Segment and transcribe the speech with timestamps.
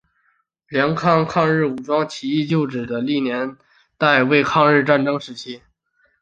[0.67, 3.55] 良垌抗日武装起义旧址的历史年
[3.99, 5.61] 代为抗日战争时期。